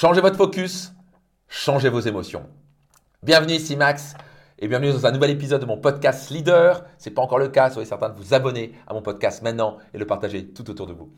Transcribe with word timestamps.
Changez 0.00 0.20
votre 0.20 0.36
focus, 0.36 0.92
changez 1.48 1.88
vos 1.88 1.98
émotions. 1.98 2.48
Bienvenue 3.24 3.54
ici 3.54 3.74
Max 3.74 4.14
et 4.56 4.68
bienvenue 4.68 4.92
dans 4.92 5.06
un 5.06 5.10
nouvel 5.10 5.30
épisode 5.30 5.60
de 5.60 5.66
mon 5.66 5.76
podcast 5.76 6.30
Leader. 6.30 6.84
Ce 6.98 7.08
n'est 7.08 7.14
pas 7.16 7.22
encore 7.22 7.40
le 7.40 7.48
cas, 7.48 7.68
soyez 7.68 7.88
certain 7.88 8.10
de 8.10 8.16
vous 8.16 8.32
abonner 8.32 8.74
à 8.86 8.94
mon 8.94 9.02
podcast 9.02 9.42
maintenant 9.42 9.78
et 9.92 9.98
le 9.98 10.06
partager 10.06 10.46
tout 10.52 10.70
autour 10.70 10.86
de 10.86 10.92
vous. 10.92 11.12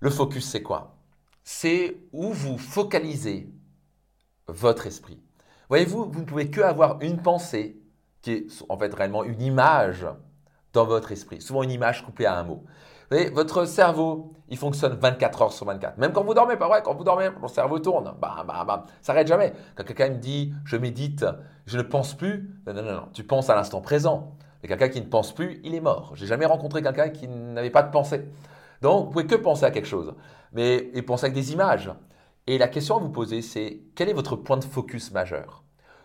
Le 0.00 0.10
focus, 0.10 0.46
c'est 0.46 0.62
quoi? 0.62 0.98
C'est 1.44 1.96
où 2.12 2.30
vous 2.30 2.58
focalisez 2.58 3.48
votre 4.48 4.86
esprit. 4.86 5.18
Voyez-vous, 5.70 6.04
vous 6.04 6.20
ne 6.20 6.26
pouvez 6.26 6.50
que 6.50 6.60
avoir 6.60 7.00
une 7.00 7.22
pensée 7.22 7.80
qui 8.20 8.32
est 8.32 8.46
en 8.68 8.76
fait 8.76 8.92
réellement 8.92 9.24
une 9.24 9.40
image 9.40 10.04
dans 10.74 10.84
votre 10.84 11.12
esprit, 11.12 11.40
souvent 11.40 11.62
une 11.62 11.70
image 11.70 12.04
couplée 12.04 12.26
à 12.26 12.38
un 12.38 12.42
mot. 12.42 12.64
Voyez, 13.10 13.30
votre 13.30 13.64
cerveau, 13.64 14.32
il 14.48 14.58
fonctionne 14.58 14.94
24 14.94 15.42
heures 15.42 15.52
sur 15.52 15.66
24. 15.66 15.98
Même 15.98 16.12
quand 16.12 16.24
vous 16.24 16.34
dormez, 16.34 16.56
pas 16.56 16.68
vrai, 16.68 16.82
quand 16.82 16.94
vous 16.94 17.04
dormez, 17.04 17.30
mon 17.40 17.48
cerveau 17.48 17.78
tourne. 17.78 18.12
Bah, 18.20 18.44
bah, 18.46 18.86
ça 19.00 19.12
n'arrête 19.12 19.28
jamais. 19.28 19.52
Quand 19.76 19.84
quelqu'un 19.84 20.10
me 20.10 20.18
dit, 20.18 20.52
je 20.64 20.76
médite, 20.76 21.24
je 21.66 21.78
ne 21.78 21.82
pense 21.82 22.14
plus, 22.14 22.50
non, 22.66 22.74
non, 22.74 22.82
non. 22.82 23.08
tu 23.12 23.24
penses 23.24 23.50
à 23.50 23.54
l'instant 23.54 23.80
présent. 23.80 24.36
Mais 24.62 24.68
quelqu'un 24.68 24.88
qui 24.88 25.00
ne 25.00 25.06
pense 25.06 25.32
plus, 25.32 25.60
il 25.64 25.74
est 25.74 25.80
mort. 25.80 26.12
J'ai 26.14 26.26
jamais 26.26 26.46
rencontré 26.46 26.82
quelqu'un 26.82 27.10
qui 27.10 27.28
n'avait 27.28 27.70
pas 27.70 27.82
de 27.82 27.90
pensée. 27.90 28.24
Donc, 28.80 29.06
vous 29.06 29.10
pouvez 29.12 29.26
que 29.26 29.34
penser 29.34 29.64
à 29.64 29.70
quelque 29.70 29.88
chose, 29.88 30.14
mais 30.52 30.90
et 30.94 31.02
penser 31.02 31.26
avec 31.26 31.34
des 31.34 31.52
images. 31.52 31.90
Et 32.46 32.58
la 32.58 32.68
question 32.68 32.96
à 32.96 32.98
vous 32.98 33.10
poser, 33.10 33.42
c'est 33.42 33.80
quel 33.94 34.08
est 34.08 34.14
votre 34.14 34.36
point 34.36 34.56
de 34.56 34.64
focus 34.64 35.12
majeur? 35.12 35.62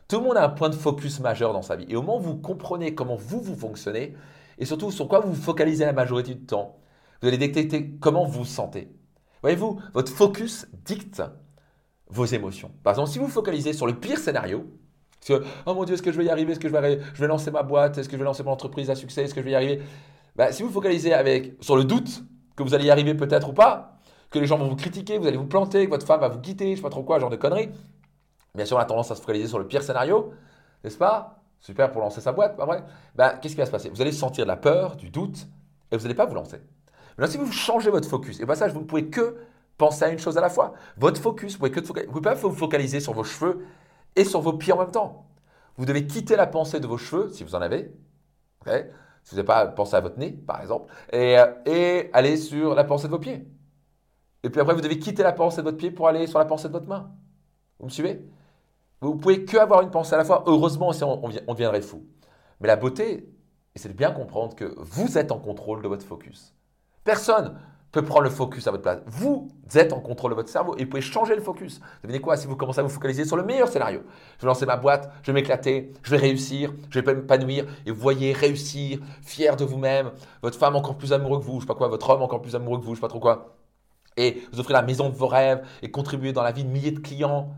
Tout 0.08 0.18
le 0.18 0.24
monde 0.24 0.38
a 0.38 0.44
un 0.44 0.50
point 0.50 0.70
de 0.70 0.76
focus 0.76 1.20
majeur 1.20 1.54
dans 1.54 1.62
sa 1.62 1.76
vie. 1.76 1.86
Et 1.90 1.96
au 1.96 2.02
moment 2.02 2.18
où 2.18 2.22
vous 2.22 2.36
comprenez 2.38 2.96
comment 2.96 3.16
vous, 3.16 3.42
vous 3.42 3.56
fonctionnez, 3.56 4.16
et 4.60 4.66
surtout 4.66 4.92
sur 4.92 5.08
quoi 5.08 5.22
vous 5.22 5.34
vous 5.34 5.42
focalisez 5.42 5.86
la 5.86 5.94
majorité 5.94 6.36
du 6.36 6.46
temps, 6.46 6.78
vous 7.22 7.28
allez 7.28 7.38
détecter 7.38 7.96
comment 8.00 8.26
vous 8.26 8.40
vous 8.40 8.46
sentez. 8.46 8.92
Voyez-vous, 9.42 9.80
votre 9.94 10.12
focus 10.12 10.68
dicte 10.86 11.24
vos 12.08 12.26
émotions. 12.26 12.72
Par 12.84 12.92
exemple, 12.92 13.10
si 13.10 13.20
vous 13.20 13.28
focalisez 13.28 13.74
sur 13.74 13.88
le 13.88 13.94
pire 14.00 14.18
scénario, 14.18 14.66
que, 15.26 15.44
oh 15.66 15.74
mon 15.74 15.84
Dieu, 15.84 15.96
est-ce 15.96 16.02
que 16.02 16.12
je 16.12 16.18
vais 16.18 16.26
y 16.26 16.30
arriver? 16.30 16.54
Est-ce 16.54 16.60
que 16.60 16.70
je 16.70 16.74
vais, 16.74 17.00
je 17.14 17.22
vais 17.22 17.28
lancer 17.28 17.52
ma 17.52 17.64
boîte? 17.64 17.98
Est-ce 17.98 18.08
que 18.08 18.16
je 18.16 18.20
vais 18.20 18.26
lancer 18.26 18.44
mon 18.44 18.52
entreprise 18.52 18.90
à 18.90 18.96
succès? 18.96 19.24
Est-ce 19.24 19.34
que 19.34 19.42
je 19.42 19.46
vais 19.46 19.52
y 19.52 19.56
arriver? 19.56 19.82
Bah, 20.36 20.52
Si 20.52 20.64
vous 20.64 20.70
focalisez 20.70 21.14
avec, 21.14 21.54
sur 21.62 21.76
le 21.76 21.84
doute 21.84 22.24
que 22.56 22.64
vous 22.64 22.74
allez 22.74 22.86
y 22.86 22.90
arriver 22.90 23.14
peut-être 23.14 23.50
ou 23.50 23.54
pas, 23.54 24.00
que 24.32 24.40
les 24.40 24.46
gens 24.46 24.58
vont 24.58 24.68
vous 24.68 24.76
critiquer, 24.76 25.18
vous 25.18 25.28
allez 25.28 25.38
vous 25.38 25.46
planter, 25.46 25.86
que 25.86 25.90
votre 25.90 26.06
femme 26.06 26.22
va 26.22 26.30
vous 26.30 26.40
quitter, 26.40 26.66
je 26.66 26.72
ne 26.72 26.76
sais 26.78 26.82
pas 26.82 26.90
trop 26.90 27.04
quoi, 27.04 27.20
genre 27.20 27.30
de 27.30 27.36
conneries, 27.36 27.70
bien 28.56 28.66
sûr, 28.66 28.78
on 28.78 28.80
a 28.80 28.86
tendance 28.86 29.12
à 29.12 29.16
se 29.16 29.22
focaliser 29.22 29.48
sur 29.48 29.60
le 29.60 29.68
pire 29.68 29.84
scénario, 29.84 30.32
n'est-ce 30.84 30.98
pas? 30.98 31.39
Super 31.60 31.92
pour 31.92 32.02
lancer 32.02 32.22
sa 32.22 32.32
boîte, 32.32 32.56
pas 32.56 32.66
vrai? 32.66 32.84
Bah, 33.16 33.36
Qu'est-ce 33.42 33.54
qui 33.54 33.60
va 33.60 33.66
se 33.66 33.72
passer? 33.72 33.90
Vous 33.90 34.02
allez 34.02 34.12
sentir 34.12 34.46
la 34.46 34.56
peur, 34.56 34.96
du 34.96 35.10
doute, 35.10 35.48
et 35.92 35.98
vous 35.98 36.04
n'allez 36.04 36.16
pas 36.16 36.26
vous 36.26 36.36
lancer. 36.36 36.62
Maintenant, 37.18 37.32
si 37.32 37.38
vous 37.38 37.52
changez 37.52 37.90
votre 37.90 38.08
focus, 38.08 38.40
et 38.40 38.46
bien 38.46 38.56
ça, 38.56 38.68
vous 38.70 38.80
ne 38.80 38.86
pouvez 38.86 39.10
que 39.10 39.38
penser 39.78 40.06
à 40.06 40.10
une 40.10 40.20
chose 40.20 40.38
à 40.38 40.42
la 40.42 40.50
fois. 40.50 40.74
Votre 40.98 41.22
focus, 41.22 41.58
vous 41.58 41.68
ne 41.68 41.82
pouvez, 41.82 42.04
pouvez 42.06 42.22
pas 42.22 42.34
vous 42.34 42.52
focaliser 42.52 43.00
sur 43.00 43.14
vos 43.14 43.24
cheveux 43.24 43.66
et 44.16 44.24
sur 44.24 44.42
vos 44.42 44.54
pieds 44.54 44.74
en 44.74 44.78
même 44.78 44.92
temps. 44.92 45.26
Vous 45.78 45.86
devez 45.86 46.08
quitter 46.08 46.36
la 46.36 46.48
pensée 46.48 46.80
de 46.80 46.88
vos 46.88 46.98
cheveux, 46.98 47.30
si 47.30 47.44
vous 47.44 47.56
en 47.56 47.62
avez, 47.62 47.94
si 48.66 49.32
vous 49.32 49.36
n'avez 49.36 49.46
pas 49.46 49.68
pensé 49.68 49.96
à 49.96 50.02
votre 50.02 50.18
nez, 50.18 50.32
par 50.32 50.62
exemple, 50.62 50.94
et, 51.12 51.38
euh, 51.40 51.48
et, 51.66 52.10
aller 52.14 52.38
sur 52.38 52.76
la 52.76 52.84
pensée 52.84 53.08
de 53.08 53.12
vos 53.12 53.20
pieds. 53.20 53.46
Et 54.44 54.50
puis 54.50 54.62
après, 54.62 54.74
vous 54.74 54.82
devez 54.82 55.00
quitter 55.00 55.24
la 55.24 55.34
pensée 55.34 55.58
de 55.58 55.64
votre 55.64 55.78
pied 55.78 55.92
pour 55.92 56.08
aller 56.08 56.28
sur 56.28 56.40
la 56.40 56.46
pensée 56.46 56.68
de 56.68 56.74
votre 56.74 56.88
main. 56.88 57.12
Vous 57.80 57.86
me 57.86 57.92
suivez? 57.92 58.30
Vous 59.02 59.16
pouvez 59.16 59.46
que 59.46 59.58
avoir 59.58 59.82
une 59.82 59.92
pensée 59.92 60.14
à 60.14 60.18
la 60.18 60.26
fois. 60.26 60.44
Heureusement, 60.46 60.92
on, 61.02 61.30
on 61.48 61.54
deviendrait 61.54 61.82
fou. 61.82 62.04
Mais 62.60 62.68
la 62.68 62.76
beauté, 62.76 63.30
c'est 63.76 63.90
de 63.90 63.94
bien 63.94 64.12
comprendre 64.12 64.56
que 64.56 64.76
vous 64.78 65.18
êtes 65.18 65.32
en 65.32 65.40
contrôle 65.40 65.82
de 65.82 65.88
votre 65.88 66.06
focus. 66.06 66.54
Personne 67.04 67.58
peut 67.92 68.04
prendre 68.04 68.24
le 68.24 68.30
focus 68.30 68.68
à 68.68 68.72
votre 68.72 68.84
place. 68.84 69.00
Vous 69.08 69.50
êtes 69.74 69.94
en 69.94 70.00
contrôle 70.00 70.32
de 70.32 70.36
votre 70.36 70.50
cerveau 70.50 70.76
et 70.78 70.84
vous 70.84 70.90
pouvez 70.90 71.02
changer 71.02 71.36
le 71.36 71.42
focus. 71.42 71.80
Devinez 72.04 72.20
quoi? 72.20 72.38
Si 72.38 72.46
vous 72.46 72.56
commencez 72.56 72.80
à 72.80 72.84
vous 72.84 72.90
focaliser 72.90 73.26
sur 73.26 73.36
le 73.36 73.44
meilleur 73.44 73.68
scénario. 73.68 74.02
Je 74.38 74.42
vais 74.42 74.48
lancer 74.48 74.66
ma 74.66 74.78
boîte, 74.78 75.12
je 75.24 75.32
vais 75.32 75.34
m'éclater, 75.34 75.92
je 76.04 76.12
vais 76.12 76.18
réussir, 76.18 76.74
je 76.90 77.00
vais 77.00 77.16
m'épanouir 77.16 77.66
et 77.86 77.92
vous 77.92 78.00
voyez 78.00 78.34
réussir, 78.34 79.00
fier 79.24 79.56
de 79.56 79.66
vous-même, 79.66 80.12
votre 80.44 80.58
femme 80.58 80.76
encore 80.76 80.98
plus 80.98 81.14
amoureuse 81.14 81.40
que 81.40 81.46
vous, 81.46 81.56
je 81.56 81.62
sais 81.62 81.68
pas 81.68 81.76
quoi, 81.76 81.88
votre 81.88 82.10
homme 82.10 82.22
encore 82.22 82.42
plus 82.42 82.56
amoureux 82.56 82.80
que 82.80 82.86
vous, 82.86 82.94
je 82.94 83.00
sais 83.00 83.02
pas 83.02 83.08
trop 83.08 83.20
quoi. 83.20 83.56
Et 84.18 84.44
vous 84.52 84.60
offrez 84.60 84.74
la 84.74 84.84
maison 84.84 85.10
de 85.10 85.16
vos 85.16 85.28
rêves 85.28 85.66
et 85.82 85.90
contribuer 85.90 86.34
dans 86.34 86.44
la 86.44 86.52
vie 86.52 86.66
de 86.66 86.70
milliers 86.70 86.92
de 86.92 87.00
clients. 87.00 87.50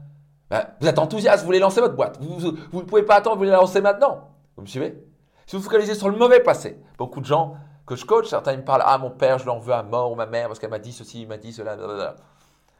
Ben, 0.51 0.67
vous 0.81 0.88
êtes 0.88 1.00
enthousiaste, 1.00 1.39
vous 1.39 1.45
voulez 1.45 1.59
lancer 1.59 1.79
votre 1.79 1.95
boîte. 1.95 2.19
Vous 2.22 2.51
ne 2.79 2.85
pouvez 2.85 3.03
pas 3.03 3.16
attendre, 3.16 3.38
vous 3.38 3.39
voulez 3.39 3.51
la 3.51 3.57
lancer 3.57 3.79
maintenant. 3.79 4.31
Vous 4.57 4.63
me 4.63 4.67
suivez? 4.67 5.01
Si 5.47 5.56
vous 5.56 5.62
focalisez 5.62 5.95
sur 5.95 6.09
le 6.09 6.17
mauvais 6.17 6.41
passé, 6.41 6.78
beaucoup 6.97 7.22
de 7.22 7.25
gens 7.25 7.56
que 7.85 7.95
je 7.95 8.06
coach, 8.06 8.28
certains 8.28 8.57
me 8.57 8.63
parlent 8.63 8.84
Ah, 8.85 8.97
mon 8.97 9.11
père, 9.11 9.40
je 9.40 9.45
l'en 9.45 9.59
veux 9.59 9.73
à 9.73 9.81
mort, 9.81 10.11
ou 10.11 10.16
ma 10.16 10.25
mère, 10.25 10.47
parce 10.47 10.59
qu'elle 10.59 10.69
m'a 10.69 10.79
dit 10.79 10.91
ceci, 10.91 11.25
m'a 11.25 11.38
dit 11.38 11.53
cela. 11.53 11.78
Blablabla. 11.78 12.16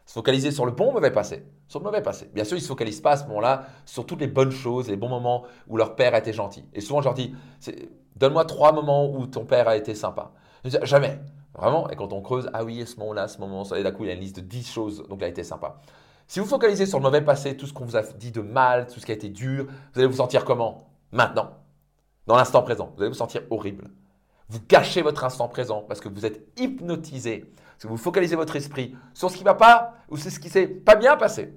Se 0.06 0.14
focaliser 0.14 0.52
sur 0.52 0.66
le 0.66 0.74
bon 0.74 0.92
mauvais 0.92 1.12
passé. 1.12 1.46
Sur 1.70 1.80
le 1.80 1.86
mauvais 1.86 2.02
passé. 2.02 2.30
Bien 2.34 2.44
sûr, 2.44 2.58
ils 2.58 2.60
ne 2.60 2.64
se 2.64 2.68
focalisent 2.68 3.00
pas 3.00 3.12
à 3.12 3.18
ce 3.18 3.26
moment-là 3.28 3.64
sur 3.86 4.06
toutes 4.06 4.20
les 4.20 4.28
bonnes 4.28 4.52
choses, 4.52 4.90
les 4.90 4.98
bons 4.98 5.08
moments 5.08 5.46
où 5.70 5.78
leur 5.78 5.96
père 5.96 6.14
a 6.14 6.18
été 6.18 6.34
gentil. 6.34 6.66
Et 6.74 6.82
souvent, 6.82 7.00
je 7.00 7.06
leur 7.06 7.14
dis 7.14 7.34
Donne-moi 8.18 8.44
trois 8.44 8.74
moments 8.74 9.10
où 9.10 9.26
ton 9.28 9.46
père 9.46 9.70
a 9.70 9.78
été 9.78 9.96
sympa. 9.96 10.32
Jamais. 10.66 11.20
Vraiment. 11.54 11.90
Et 11.90 11.96
quand 11.96 12.12
on 12.12 12.22
creuse, 12.22 12.50
ah 12.54 12.66
oui, 12.66 12.82
à 12.82 12.86
ce 12.86 12.98
moment-là, 12.98 13.30
ce 13.30 13.40
moment, 13.40 13.64
et 13.64 13.82
d'un 13.82 13.92
coup, 13.92 14.04
il 14.04 14.08
y 14.08 14.12
a 14.12 14.14
une 14.14 14.20
liste 14.20 14.36
de 14.36 14.42
10 14.42 14.72
choses, 14.72 15.08
donc 15.08 15.20
il 15.22 15.24
a 15.24 15.28
été 15.30 15.44
sympa. 15.44 15.78
Si 16.32 16.40
vous 16.40 16.46
focalisez 16.46 16.86
sur 16.86 16.98
le 16.98 17.04
mauvais 17.04 17.20
passé, 17.20 17.58
tout 17.58 17.68
ce 17.68 17.74
qu'on 17.74 17.84
vous 17.84 17.98
a 17.98 18.04
dit 18.04 18.32
de 18.32 18.40
mal, 18.40 18.88
tout 18.88 19.02
ce 19.02 19.06
qui 19.06 19.12
a 19.12 19.16
été 19.16 19.28
dur, 19.28 19.66
vous 19.66 20.00
allez 20.00 20.08
vous 20.08 20.16
sentir 20.16 20.46
comment? 20.46 20.88
Maintenant. 21.12 21.58
Dans 22.26 22.38
l'instant 22.38 22.64
présent. 22.64 22.94
Vous 22.96 23.02
allez 23.02 23.12
vous 23.12 23.18
sentir 23.18 23.42
horrible. 23.50 23.92
Vous 24.48 24.62
gâchez 24.66 25.02
votre 25.02 25.26
instant 25.26 25.50
présent 25.50 25.82
parce 25.82 26.00
que 26.00 26.08
vous 26.08 26.26
êtes 26.26 26.48
hypnotisé, 26.58 27.54
parce 27.72 27.84
que 27.84 27.88
vous 27.90 27.98
focalisez 27.98 28.38
votre 28.38 28.56
esprit 28.56 28.96
sur 29.14 29.30
ce 29.30 29.36
qui 29.36 29.44
ne 29.44 29.50
va 29.50 29.56
pas 29.56 29.96
ou 30.08 30.16
sur 30.16 30.32
ce 30.32 30.40
qui 30.40 30.48
s'est 30.48 30.68
pas 30.68 30.96
bien 30.96 31.18
passé. 31.18 31.54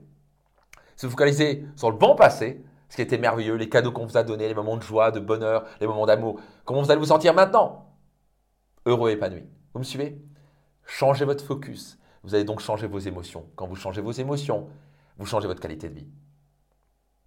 Si 0.96 1.06
vous 1.06 1.12
focalisez 1.12 1.64
sur 1.76 1.92
le 1.92 1.96
bon 1.96 2.16
passé, 2.16 2.64
ce 2.88 2.96
qui 2.96 3.02
était 3.02 3.16
merveilleux, 3.16 3.54
les 3.54 3.68
cadeaux 3.68 3.92
qu'on 3.92 4.06
vous 4.06 4.16
a 4.16 4.24
donnés, 4.24 4.48
les 4.48 4.54
moments 4.54 4.76
de 4.76 4.82
joie, 4.82 5.12
de 5.12 5.20
bonheur, 5.20 5.66
les 5.80 5.86
moments 5.86 6.06
d'amour, 6.06 6.40
comment 6.64 6.82
vous 6.82 6.90
allez 6.90 6.98
vous 6.98 7.06
sentir 7.06 7.32
maintenant? 7.32 7.94
Heureux, 8.86 9.10
épanoui. 9.10 9.44
Vous 9.72 9.78
me 9.78 9.84
suivez? 9.84 10.20
Changez 10.84 11.24
votre 11.24 11.44
focus. 11.44 11.96
Vous 12.24 12.34
allez 12.34 12.44
donc 12.44 12.60
changer 12.60 12.86
vos 12.86 12.98
émotions. 12.98 13.46
Quand 13.54 13.66
vous 13.66 13.76
changez 13.76 14.00
vos 14.00 14.10
émotions, 14.10 14.68
vous 15.18 15.26
changez 15.26 15.46
votre 15.46 15.60
qualité 15.60 15.90
de 15.90 15.94
vie. 15.94 16.08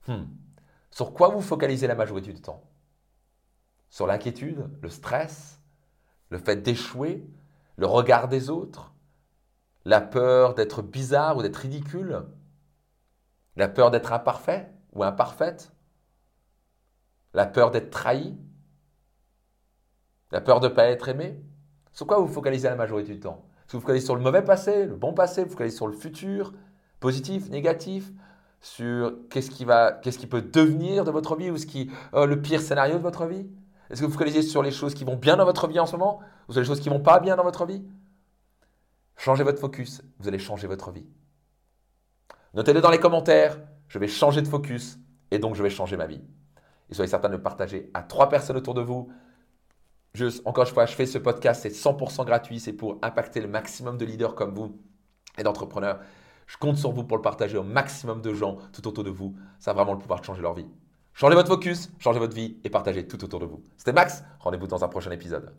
Hmm. 0.07 0.25
Sur 0.89 1.13
quoi 1.13 1.29
vous 1.29 1.41
focalisez 1.41 1.85
la 1.85 1.95
majorité 1.95 2.33
du 2.33 2.41
temps? 2.41 2.63
Sur 3.89 4.07
l'inquiétude, 4.07 4.69
le 4.81 4.89
stress, 4.89 5.61
le 6.29 6.39
fait 6.39 6.57
d'échouer, 6.57 7.29
le 7.75 7.85
regard 7.85 8.27
des 8.27 8.49
autres, 8.49 8.93
la 9.85 10.01
peur 10.01 10.55
d'être 10.55 10.81
bizarre 10.81 11.37
ou 11.37 11.43
d'être 11.43 11.57
ridicule, 11.57 12.25
la 13.55 13.67
peur 13.67 13.91
d'être 13.91 14.11
imparfait 14.11 14.71
ou 14.93 15.03
imparfaite, 15.03 15.71
la 17.33 17.45
peur 17.45 17.69
d'être 17.69 17.91
trahi, 17.91 18.35
la 20.31 20.41
peur 20.41 20.59
de 20.59 20.67
ne 20.67 20.73
pas 20.73 20.87
être 20.87 21.07
aimé? 21.07 21.39
Sur 21.93 22.07
quoi 22.07 22.17
vous 22.17 22.27
focalisez 22.27 22.67
la 22.67 22.75
majorité 22.75 23.13
du 23.13 23.19
temps? 23.19 23.46
Est-ce 23.67 23.73
que 23.73 23.77
vous 23.77 23.81
focalisez 23.81 24.05
sur 24.05 24.15
le 24.15 24.21
mauvais 24.21 24.43
passé, 24.43 24.85
le 24.85 24.95
bon 24.95 25.13
passé, 25.13 25.43
vous 25.43 25.49
focalisez 25.49 25.75
sur 25.75 25.87
le 25.87 25.93
futur, 25.93 26.53
positif, 26.99 27.49
négatif, 27.49 28.11
sur 28.61 29.13
qu'est-ce 29.29 29.51
qui, 29.51 29.65
va, 29.65 29.91
qu'est-ce 29.91 30.17
qui 30.17 30.27
peut 30.27 30.41
devenir 30.41 31.03
de 31.03 31.11
votre 31.11 31.35
vie 31.35 31.51
ou 31.51 31.57
ce 31.57 31.65
qui, 31.65 31.91
euh, 32.13 32.25
le 32.25 32.41
pire 32.41 32.61
scénario 32.61 32.97
de 32.97 33.03
votre 33.03 33.25
vie 33.25 33.45
est-ce 33.89 34.01
que 34.01 34.05
vous 34.05 34.11
focalisez 34.11 34.41
sur 34.41 34.61
les 34.63 34.71
choses 34.71 34.93
qui 34.93 35.03
vont 35.03 35.15
bien 35.15 35.37
dans 35.37 35.45
votre 35.45 35.67
vie 35.67 35.79
en 35.79 35.85
ce 35.85 35.95
moment 35.95 36.19
ou 36.47 36.51
sur 36.51 36.61
les 36.61 36.67
choses 36.67 36.79
qui 36.79 36.89
vont 36.89 36.99
pas 36.99 37.19
bien 37.19 37.35
dans 37.35 37.43
votre 37.43 37.65
vie? 37.65 37.85
Changez 39.15 39.43
votre 39.43 39.59
focus, 39.59 40.01
vous 40.19 40.27
allez 40.27 40.39
changer 40.39 40.67
votre 40.67 40.91
vie. 40.91 41.05
Notez-le 42.53 42.81
dans 42.81 42.91
les 42.91 42.99
commentaires, 42.99 43.57
je 43.87 43.97
vais 43.99 44.07
changer 44.07 44.41
de 44.41 44.47
focus 44.47 44.99
et 45.31 45.39
donc 45.39 45.55
je 45.55 45.63
vais 45.63 45.69
changer 45.69 45.97
ma 45.97 46.05
vie. 46.05 46.21
Et 46.89 46.93
soyez 46.93 47.09
certain 47.09 47.29
de 47.29 47.35
le 47.35 47.41
partager 47.41 47.89
à 47.93 48.03
trois 48.03 48.29
personnes 48.29 48.57
autour 48.57 48.73
de 48.73 48.81
vous. 48.81 49.09
Encore 50.45 50.65
une 50.65 50.73
fois, 50.73 50.85
je 50.85 50.93
fais 50.93 51.05
ce 51.05 51.17
podcast, 51.17 51.61
c'est 51.63 51.69
100% 51.69 52.25
gratuit, 52.25 52.59
c'est 52.59 52.73
pour 52.73 52.97
impacter 53.01 53.41
le 53.41 53.47
maximum 53.47 53.97
de 53.97 54.05
leaders 54.05 54.35
comme 54.35 54.53
vous 54.53 54.77
et 55.37 55.43
d'entrepreneurs. 55.43 55.99
Je 56.47 56.57
compte 56.57 56.77
sur 56.77 56.91
vous 56.91 57.03
pour 57.03 57.17
le 57.17 57.21
partager 57.21 57.57
au 57.57 57.63
maximum 57.63 58.21
de 58.21 58.33
gens 58.33 58.57
tout 58.71 58.87
autour 58.87 59.03
de 59.03 59.09
vous. 59.09 59.35
Ça 59.59 59.71
a 59.71 59.73
vraiment 59.73 59.93
le 59.93 59.99
pouvoir 59.99 60.19
de 60.21 60.25
changer 60.25 60.41
leur 60.41 60.53
vie. 60.53 60.67
Changez 61.13 61.35
votre 61.35 61.49
focus, 61.49 61.89
changez 61.99 62.19
votre 62.19 62.35
vie 62.35 62.57
et 62.63 62.69
partagez 62.69 63.07
tout 63.07 63.23
autour 63.23 63.39
de 63.39 63.45
vous. 63.45 63.63
C'était 63.75 63.93
Max, 63.93 64.23
rendez-vous 64.39 64.67
dans 64.67 64.83
un 64.83 64.87
prochain 64.87 65.11
épisode. 65.11 65.53